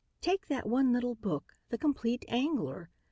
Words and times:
Take 0.19 0.47
that 0.47 0.67
one 0.67 0.91
little 0.91 1.13
book, 1.13 1.53
'The 1.69 1.77
Compleat 1.77 2.25
Angler.' 2.27 2.89